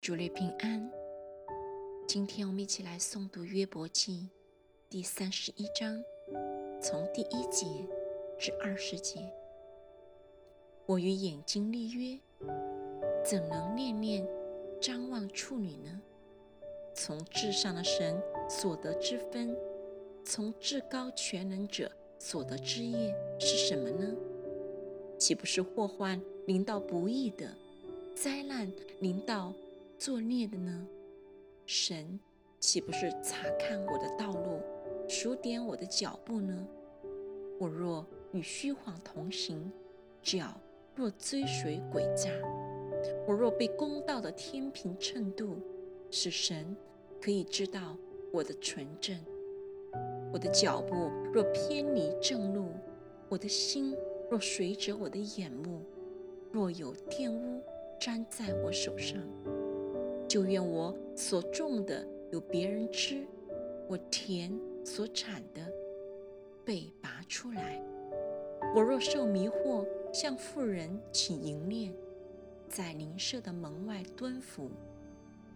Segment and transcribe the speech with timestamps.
[0.00, 0.90] 主内平安。
[2.06, 4.28] 今天我们一起来诵读约伯记
[4.88, 6.02] 第三十一章，
[6.80, 7.66] 从第一节
[8.38, 9.20] 至二十节。
[10.86, 12.18] 我与眼睛立约，
[13.24, 14.26] 怎能念念
[14.80, 16.00] 张望处女呢？
[16.94, 18.18] 从至上的神
[18.48, 19.54] 所得之分，
[20.24, 24.14] 从至高全能者所得之业是什么呢？
[25.18, 27.52] 岂不是祸患临到不义的，
[28.14, 29.52] 灾难临到？
[29.98, 30.86] 作孽的呢？
[31.66, 32.20] 神
[32.60, 34.60] 岂不是查看我的道路，
[35.08, 36.66] 数点我的脚步呢？
[37.58, 39.72] 我若与虚谎同行，
[40.22, 40.56] 脚
[40.94, 42.30] 若追随诡诈，
[43.26, 45.58] 我若被公道的天平称度，
[46.12, 46.76] 使神
[47.20, 47.96] 可以知道
[48.32, 49.18] 我的纯正。
[50.32, 50.94] 我的脚步
[51.32, 52.68] 若偏离正路，
[53.28, 53.96] 我的心
[54.30, 55.82] 若随着我的眼目，
[56.52, 57.60] 若有玷污
[58.00, 59.18] 粘在我手上。
[60.28, 63.26] 就愿我所种的有别人吃，
[63.88, 64.52] 我田
[64.84, 65.66] 所产的
[66.66, 67.82] 被拔出来。
[68.74, 71.94] 我若受迷惑，向妇人起淫念，
[72.68, 74.68] 在邻舍的门外蹲伏，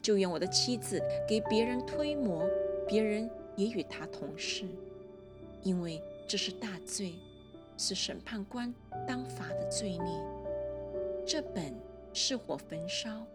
[0.00, 2.48] 就愿我的妻子给别人推磨，
[2.88, 4.64] 别人也与他同事，
[5.62, 7.12] 因为这是大罪，
[7.76, 8.74] 是审判官
[9.06, 10.20] 当罚的罪孽。
[11.26, 11.74] 这本
[12.14, 13.26] 是火焚烧。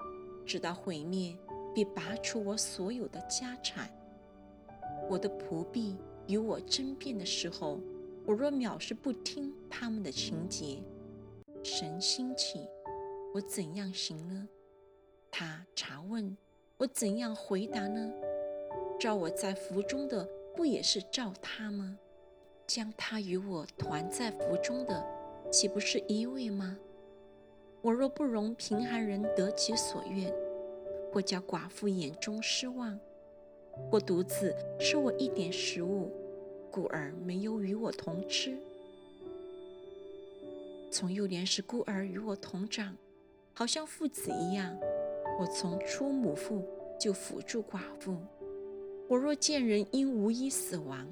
[0.48, 1.38] 直到毁灭，
[1.76, 3.92] 并拔出我所有的家产。
[5.10, 7.80] 我的仆婢与我争辩的时候，
[8.26, 10.82] 我若藐视不听他们的情节，
[11.64, 12.66] 神兴起，
[13.34, 14.48] 我怎样行呢？
[15.30, 16.36] 他查问
[16.78, 18.12] 我怎样回答呢？
[19.00, 22.00] 照我在福中的，不也是照他吗？
[22.66, 25.06] 将他与我团在福中的，
[25.52, 26.78] 岂不是一位吗？
[27.88, 30.30] 我若不容贫寒人得其所愿，
[31.14, 33.00] 或叫寡妇眼中失望，
[33.90, 36.12] 或独自吃我一点食物，
[36.70, 38.58] 故而没有与我同吃。
[40.92, 42.94] 从幼年时孤儿与我同长，
[43.54, 44.78] 好像父子一样。
[45.40, 46.62] 我从出母腹
[47.00, 48.18] 就辅助寡妇。
[49.08, 51.08] 我若见人因无衣死亡，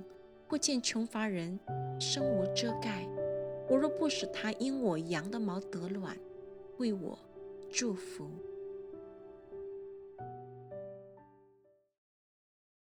[0.50, 1.58] 或见穷乏人
[2.02, 3.08] 身无遮盖，
[3.70, 6.18] 我若不使他因我羊的毛得卵。
[6.78, 7.18] 为我
[7.72, 8.55] 祝福。